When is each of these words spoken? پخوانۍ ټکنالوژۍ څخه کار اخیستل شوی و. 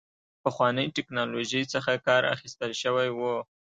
پخوانۍ 0.43 0.87
ټکنالوژۍ 0.95 1.63
څخه 1.73 1.91
کار 2.07 2.23
اخیستل 2.35 2.71
شوی 2.81 3.09
و. 3.17 3.19